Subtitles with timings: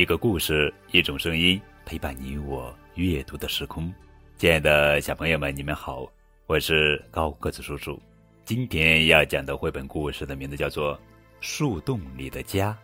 [0.00, 3.92] 一个故事，一种声音，陪伴你我阅读的时空。
[4.38, 6.10] 亲爱的小朋友们，你们好，
[6.46, 8.00] 我是高个子叔叔。
[8.46, 10.96] 今天要讲的绘本故事的名字叫做
[11.42, 12.74] 《树洞里的家》，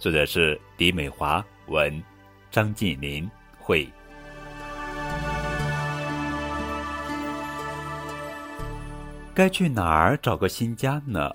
[0.00, 2.00] 作者是李美华，文
[2.48, 3.84] 张晋林绘。
[9.34, 11.28] 该去哪儿找个新家呢？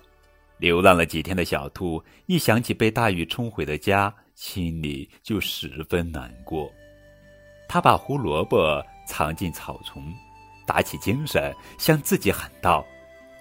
[0.58, 6.72] 流浪了几天的小兔，一想起被大雨冲毁的家，心里就十分难过。
[7.68, 10.04] 他把胡萝卜藏进草丛，
[10.66, 12.86] 打起精神，向自己喊道：“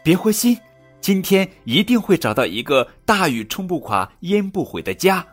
[0.04, 0.58] 别灰心，
[1.00, 5.24] 今天一定会找到一个大雨冲不垮、淹不毁的家。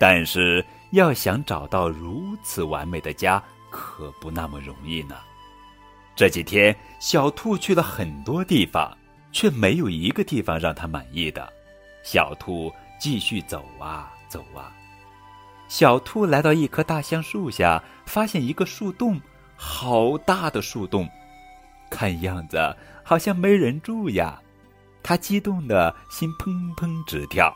[0.00, 5.16] 但是，要想找到如此完美的家，可不那么容易呢。”
[6.16, 8.96] 这几天，小兔去了很多地方，
[9.36, 11.52] 却没有一个地方让他满意的。
[12.02, 14.72] 小兔继续走啊走啊。
[15.68, 19.20] 小兔来到一棵大橡树下，发现一个树洞，
[19.54, 21.06] 好大的树洞，
[21.90, 24.40] 看样子好像没人住呀。
[25.02, 27.54] 它激动的心砰砰直跳。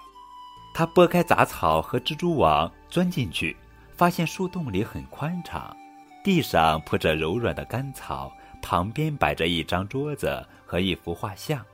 [0.75, 3.57] 它拨开杂草和蜘蛛网，钻进去，
[3.97, 5.75] 发现树洞里很宽敞，
[6.23, 8.31] 地上铺着柔软的干草。
[8.63, 11.65] 旁边摆着一张桌子和一幅画像。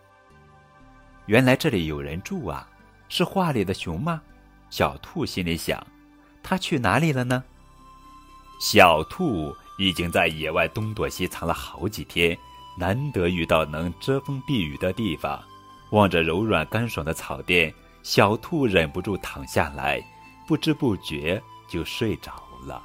[1.27, 2.69] 原来这里有人住啊，
[3.09, 4.23] 是画里的熊吗？
[4.71, 5.85] 小兔心里想。
[6.43, 7.43] 他去哪里了呢？
[8.61, 12.39] 小兔已经在野外东躲西藏了好几天，
[12.79, 15.43] 难得遇到能遮风避雨的地方。
[15.91, 20.01] 望着柔软干爽的草垫，小兔忍不住躺下来，
[20.47, 22.33] 不知不觉就睡着
[22.65, 22.83] 了。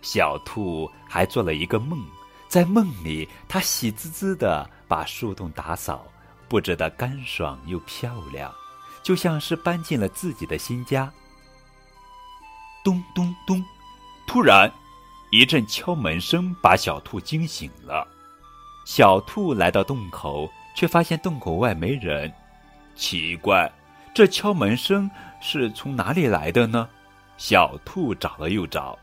[0.00, 2.00] 小兔还做了一个梦。
[2.46, 6.06] 在梦里，它喜滋滋的把树洞打扫，
[6.54, 8.54] 布置的干爽又漂亮，
[9.02, 11.12] 就像是搬进了自己的新家。
[12.84, 13.60] 咚咚咚！
[14.24, 14.72] 突然，
[15.32, 18.06] 一阵敲门声把小兔惊醒了。
[18.86, 22.32] 小兔来到洞口，却发现洞口外没人。
[22.94, 23.68] 奇怪，
[24.14, 26.88] 这敲门声是从哪里来的呢？
[27.36, 28.96] 小兔找了又找，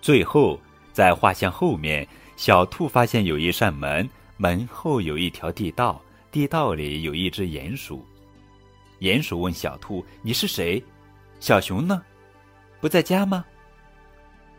[0.00, 0.58] 最后
[0.90, 2.08] 在画像后面。
[2.36, 4.08] 小兔发现有一扇门，
[4.38, 6.00] 门后有一条地道，
[6.34, 8.04] 地道里有一只鼹鼠。
[8.98, 10.82] 鼹鼠问小兔：“你是谁？”
[11.38, 12.02] 小熊呢？
[12.80, 13.44] 不在家吗？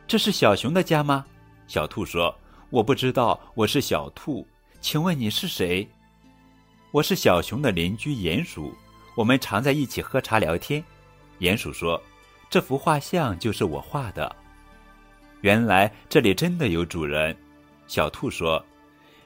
[0.07, 1.25] 这是小熊的家吗？
[1.67, 2.33] 小兔说
[2.71, 4.47] ：“我不知道，我是小兔。
[4.79, 5.85] 请问你是谁？”
[6.91, 8.73] 我是小熊的邻居鼹鼠，
[9.13, 10.81] 我们常在一起喝茶聊天。
[11.39, 12.01] 鼹鼠说
[12.49, 14.33] ：“这幅画像就是我画的。”
[15.43, 17.35] 原来这里真的有主人。
[17.85, 18.65] 小兔说：“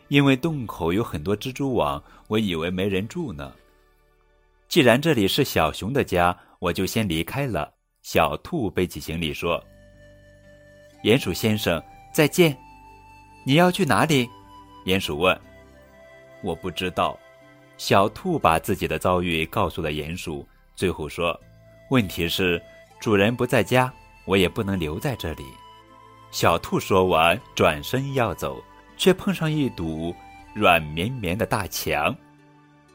[0.09, 3.53] 因为洞口有很多蜘蛛网，我以为没人住呢。
[4.67, 9.63] 既然这里是小熊的家，我就先离开了。”小兔背起行李说
[11.03, 11.81] ：“鼹鼠先生，
[12.13, 12.57] 再见。
[13.45, 14.27] 你要去哪里？”
[14.85, 15.39] 鼹鼠问。
[16.43, 17.17] “我不知道。”
[17.77, 21.39] 小兔把自己的遭遇告诉了鼹鼠，最后说
[21.91, 22.61] ：“问题是，
[22.99, 23.93] 主人不在家，
[24.25, 25.45] 我也不能留在这里。”
[26.31, 28.61] 小兔说完，转身要走，
[28.99, 30.13] 却碰上一堵
[30.53, 32.15] 软绵绵的大墙。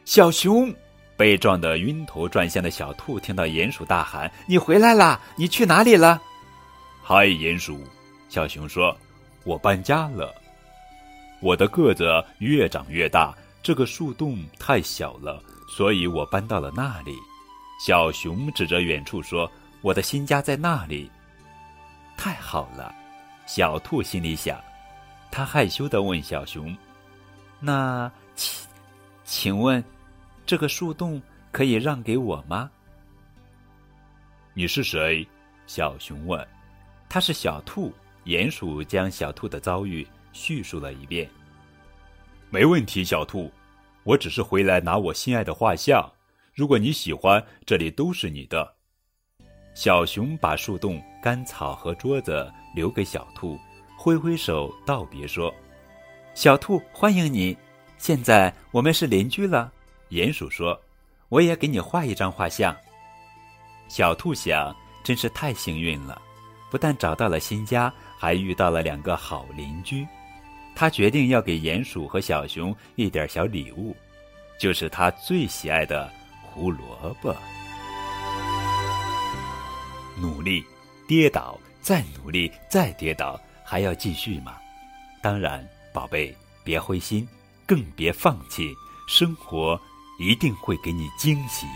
[0.04, 0.72] 小熊
[1.16, 5.19] 被撞得晕头转向的小兔听到鼹鼠大喊：“你回来啦！
[5.34, 6.20] 你去哪里了
[7.03, 7.81] ？”“嗨，鼹鼠！”
[8.28, 8.97] 小熊说
[9.44, 10.32] ：“我搬家了。
[11.41, 12.04] 我的个子
[12.38, 17.16] 越长越大，这个树洞太小了，所以我搬到了那里。”
[17.84, 19.50] 小熊指着远处说
[19.81, 21.10] ：“我的新家在那里。”
[22.16, 22.94] 太好了。
[23.47, 24.59] 小兔心里想，
[25.37, 26.77] 他害羞的问小熊
[27.59, 28.69] ：“那请，
[29.25, 29.83] 请问，
[30.47, 32.71] 这个树洞可以让给我吗
[34.55, 35.27] ？”“你是谁？”
[35.67, 36.47] 小熊问。
[37.11, 37.93] “他是小兔。”
[38.25, 41.28] 鼹鼠将小兔的遭遇叙述了一遍。
[42.49, 43.50] “没问题，小兔，
[44.05, 46.08] 我只是回来拿我心爱的画像。
[46.55, 48.76] 如果你喜欢，这里都是你的。”
[49.75, 53.58] 小熊把树洞、干草和桌子留给小兔，
[53.96, 55.52] 挥挥手道别说
[56.35, 57.56] ：“小兔，欢迎你！
[57.96, 59.73] 现在我们是邻居了。”
[60.11, 60.79] 鼹鼠说
[61.31, 62.76] ：“我也给你画一张画像。”
[63.88, 66.20] 小兔想：“真是太幸运了，
[66.70, 70.06] 不但找到了新家，还遇到了两个好邻居。”
[70.76, 73.96] 他决定要给鼹鼠和小熊一点小礼物，
[74.58, 76.11] 就是他最喜爱的
[76.43, 77.35] 胡萝卜。
[80.20, 80.64] 努力，
[81.06, 83.41] 跌倒，再努力，再跌倒，
[83.75, 84.55] 还要继续吗？
[85.21, 86.32] 当然，宝贝，
[86.62, 87.26] 别灰心，
[87.67, 88.73] 更别放弃，
[89.09, 89.76] 生活
[90.21, 91.67] 一定会给你惊喜。